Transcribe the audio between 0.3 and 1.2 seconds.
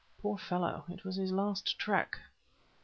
fellow! It was